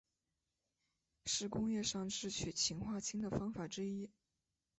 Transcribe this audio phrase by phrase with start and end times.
[1.27, 4.09] 是工业上制取氰化氢的方法之一。